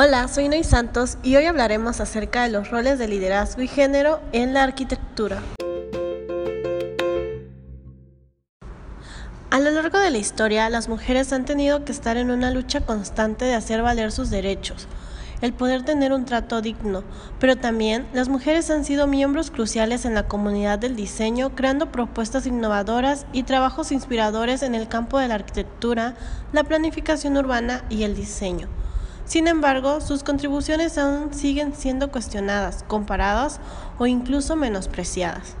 Hola, 0.00 0.28
soy 0.28 0.48
Noy 0.48 0.62
Santos 0.62 1.18
y 1.24 1.34
hoy 1.34 1.46
hablaremos 1.46 2.00
acerca 2.00 2.44
de 2.44 2.50
los 2.50 2.70
roles 2.70 3.00
de 3.00 3.08
liderazgo 3.08 3.62
y 3.62 3.66
género 3.66 4.20
en 4.30 4.54
la 4.54 4.62
arquitectura. 4.62 5.42
A 9.50 9.58
lo 9.58 9.72
largo 9.72 9.98
de 9.98 10.12
la 10.12 10.18
historia, 10.18 10.70
las 10.70 10.88
mujeres 10.88 11.32
han 11.32 11.44
tenido 11.44 11.84
que 11.84 11.90
estar 11.90 12.16
en 12.16 12.30
una 12.30 12.52
lucha 12.52 12.82
constante 12.82 13.44
de 13.44 13.56
hacer 13.56 13.82
valer 13.82 14.12
sus 14.12 14.30
derechos, 14.30 14.86
el 15.40 15.52
poder 15.52 15.84
tener 15.84 16.12
un 16.12 16.26
trato 16.26 16.62
digno, 16.62 17.02
pero 17.40 17.56
también 17.56 18.06
las 18.12 18.28
mujeres 18.28 18.70
han 18.70 18.84
sido 18.84 19.08
miembros 19.08 19.50
cruciales 19.50 20.04
en 20.04 20.14
la 20.14 20.28
comunidad 20.28 20.78
del 20.78 20.94
diseño, 20.94 21.56
creando 21.56 21.90
propuestas 21.90 22.46
innovadoras 22.46 23.26
y 23.32 23.42
trabajos 23.42 23.90
inspiradores 23.90 24.62
en 24.62 24.76
el 24.76 24.86
campo 24.86 25.18
de 25.18 25.26
la 25.26 25.34
arquitectura, 25.34 26.14
la 26.52 26.62
planificación 26.62 27.36
urbana 27.36 27.82
y 27.90 28.04
el 28.04 28.14
diseño. 28.14 28.68
Sin 29.28 29.46
embargo, 29.46 30.00
sus 30.00 30.22
contribuciones 30.22 30.96
aún 30.96 31.34
siguen 31.34 31.74
siendo 31.76 32.10
cuestionadas, 32.10 32.82
comparadas 32.88 33.60
o 33.98 34.06
incluso 34.06 34.56
menospreciadas. 34.56 35.54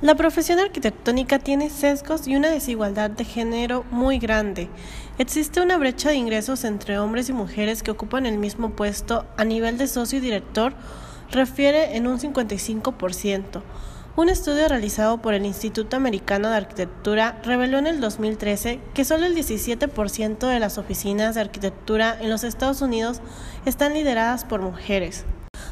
La 0.00 0.16
profesión 0.16 0.58
arquitectónica 0.58 1.38
tiene 1.38 1.70
sesgos 1.70 2.26
y 2.26 2.34
una 2.34 2.50
desigualdad 2.50 3.10
de 3.10 3.24
género 3.24 3.84
muy 3.92 4.18
grande. 4.18 4.68
Existe 5.18 5.60
una 5.60 5.76
brecha 5.76 6.08
de 6.08 6.16
ingresos 6.16 6.64
entre 6.64 6.98
hombres 6.98 7.28
y 7.28 7.32
mujeres 7.32 7.84
que 7.84 7.92
ocupan 7.92 8.26
el 8.26 8.38
mismo 8.38 8.70
puesto 8.70 9.24
a 9.36 9.44
nivel 9.44 9.78
de 9.78 9.86
socio 9.86 10.18
y 10.18 10.20
director, 10.20 10.74
refiere 11.30 11.96
en 11.96 12.08
un 12.08 12.18
55%. 12.18 13.62
Un 14.14 14.28
estudio 14.28 14.68
realizado 14.68 15.22
por 15.22 15.32
el 15.32 15.46
Instituto 15.46 15.96
Americano 15.96 16.50
de 16.50 16.56
Arquitectura 16.56 17.40
reveló 17.44 17.78
en 17.78 17.86
el 17.86 17.98
2013 17.98 18.78
que 18.92 19.06
solo 19.06 19.24
el 19.24 19.34
17% 19.34 20.48
de 20.48 20.60
las 20.60 20.76
oficinas 20.76 21.34
de 21.34 21.40
arquitectura 21.40 22.18
en 22.20 22.28
los 22.28 22.44
Estados 22.44 22.82
Unidos 22.82 23.22
están 23.64 23.94
lideradas 23.94 24.44
por 24.44 24.60
mujeres. 24.60 25.24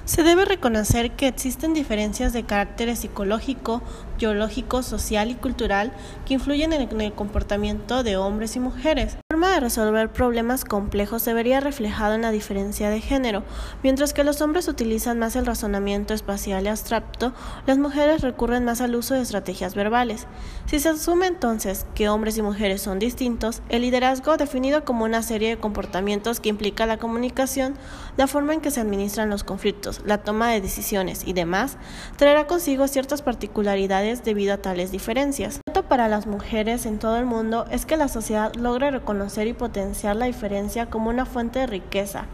Se 0.06 0.22
debe 0.22 0.46
reconocer 0.46 1.10
que 1.12 1.28
existen 1.28 1.74
diferencias 1.74 2.32
de 2.32 2.44
carácter 2.44 2.97
psicológico, 2.97 3.82
biológico, 4.19 4.82
social 4.82 5.30
y 5.30 5.34
cultural 5.34 5.92
que 6.25 6.34
influyen 6.34 6.72
en 6.72 7.00
el 7.00 7.12
comportamiento 7.12 8.02
de 8.02 8.16
hombres 8.16 8.56
y 8.56 8.60
mujeres. 8.60 9.19
Forma 9.41 9.55
de 9.55 9.60
resolver 9.60 10.12
problemas 10.12 10.66
complejos 10.66 11.22
se 11.22 11.33
vería 11.33 11.60
reflejado 11.60 12.12
en 12.12 12.20
la 12.20 12.30
diferencia 12.30 12.91
de 12.91 13.00
género. 13.00 13.42
Mientras 13.82 14.12
que 14.12 14.22
los 14.22 14.42
hombres 14.42 14.69
utilizan 14.69 15.19
más 15.19 15.34
el 15.34 15.47
razonamiento 15.47 16.12
espacial 16.12 16.66
y 16.66 16.69
abstracto, 16.69 17.32
las 17.64 17.78
mujeres 17.78 18.20
recurren 18.20 18.66
más 18.66 18.82
al 18.82 18.94
uso 18.94 19.14
de 19.14 19.22
estrategias 19.22 19.74
verbales. 19.74 20.27
Si 20.66 20.78
se 20.78 20.91
asume 20.91 21.27
entonces 21.27 21.86
que 21.94 22.10
hombres 22.10 22.36
y 22.36 22.42
mujeres 22.42 22.82
son 22.82 22.98
distintos, 22.98 23.62
el 23.70 23.80
liderazgo, 23.80 24.36
definido 24.36 24.84
como 24.84 25.06
una 25.06 25.22
serie 25.22 25.48
de 25.48 25.58
comportamientos 25.58 26.38
que 26.38 26.50
implica 26.50 26.84
la 26.84 26.98
comunicación, 26.98 27.77
la 28.19 28.27
forma 28.27 28.52
en 28.52 28.60
que 28.60 28.70
se 28.70 28.82
administran 28.82 29.30
los 29.30 29.42
conflictos, 29.42 30.02
la 30.04 30.19
toma 30.19 30.50
de 30.50 30.60
decisiones 30.60 31.22
y 31.27 31.32
demás, 31.32 31.78
traerá 32.19 32.47
consigo 32.47 32.86
ciertas 32.88 33.22
particularidades 33.22 34.22
debido 34.22 34.52
a 34.52 34.58
tales 34.58 34.92
diferencias. 34.92 35.60
Para 35.89 36.09
las 36.09 36.27
mujeres 36.27 36.86
en 36.86 36.98
todo 36.98 37.17
el 37.17 37.27
mundo 37.27 37.67
es 37.70 37.84
que 37.84 37.97
la 37.97 38.06
sociedad 38.06 38.55
logre 38.55 38.91
reconocer 38.91 39.47
y 39.48 39.55
potenciar 39.55 40.14
la 40.14 40.27
diferencia 40.27 40.87
como 40.87 41.11
una 41.11 41.27
fuente 41.27 41.59
de 41.59 41.67
riqueza, 41.67 42.27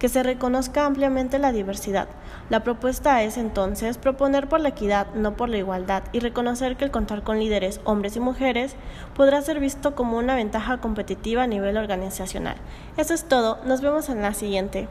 que 0.00 0.08
se 0.08 0.22
reconozca 0.22 0.84
ampliamente 0.84 1.38
la 1.38 1.52
diversidad. 1.52 2.08
La 2.50 2.64
propuesta 2.64 3.22
es 3.22 3.36
entonces 3.36 3.98
proponer 3.98 4.48
por 4.48 4.60
la 4.60 4.70
equidad, 4.70 5.06
no 5.14 5.36
por 5.36 5.48
la 5.48 5.58
igualdad, 5.58 6.02
y 6.12 6.18
reconocer 6.18 6.76
que 6.76 6.86
el 6.86 6.90
contar 6.90 7.22
con 7.22 7.38
líderes, 7.38 7.80
hombres 7.84 8.16
y 8.16 8.20
mujeres, 8.20 8.74
podrá 9.14 9.42
ser 9.42 9.60
visto 9.60 9.94
como 9.94 10.18
una 10.18 10.34
ventaja 10.34 10.78
competitiva 10.78 11.44
a 11.44 11.46
nivel 11.46 11.76
organizacional. 11.76 12.56
Eso 12.96 13.14
es 13.14 13.24
todo, 13.24 13.58
nos 13.64 13.80
vemos 13.80 14.08
en 14.08 14.22
la 14.22 14.34
siguiente. 14.34 14.88